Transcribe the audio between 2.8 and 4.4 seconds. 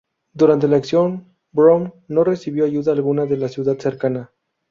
alguna de la ciudad cercana.